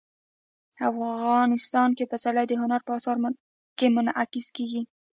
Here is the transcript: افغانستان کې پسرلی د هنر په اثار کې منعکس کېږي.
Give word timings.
افغانستان 0.89 1.89
کې 1.97 2.09
پسرلی 2.11 2.45
د 2.49 2.53
هنر 2.61 2.81
په 2.87 2.91
اثار 2.97 3.17
کې 3.77 3.87
منعکس 3.95 4.47
کېږي. 4.55 4.81